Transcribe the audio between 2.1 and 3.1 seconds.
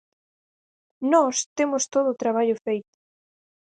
o traballo feito.